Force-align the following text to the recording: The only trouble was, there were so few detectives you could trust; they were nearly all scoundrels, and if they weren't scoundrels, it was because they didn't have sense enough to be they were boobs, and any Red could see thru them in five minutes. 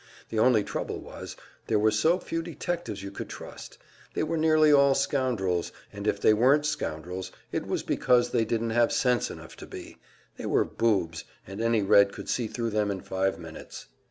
The 0.29 0.39
only 0.39 0.63
trouble 0.63 0.99
was, 0.99 1.35
there 1.67 1.77
were 1.77 1.91
so 1.91 2.17
few 2.17 2.41
detectives 2.41 3.03
you 3.03 3.11
could 3.11 3.29
trust; 3.29 3.77
they 4.15 4.23
were 4.23 4.35
nearly 4.35 4.73
all 4.73 4.95
scoundrels, 4.95 5.71
and 5.93 6.07
if 6.07 6.19
they 6.19 6.33
weren't 6.33 6.65
scoundrels, 6.65 7.31
it 7.51 7.67
was 7.67 7.83
because 7.83 8.31
they 8.31 8.43
didn't 8.43 8.71
have 8.71 8.91
sense 8.91 9.29
enough 9.29 9.55
to 9.57 9.67
be 9.67 9.99
they 10.37 10.47
were 10.47 10.65
boobs, 10.65 11.23
and 11.45 11.61
any 11.61 11.83
Red 11.83 12.13
could 12.13 12.29
see 12.29 12.47
thru 12.47 12.71
them 12.71 12.89
in 12.89 13.01
five 13.01 13.37
minutes. 13.37 13.85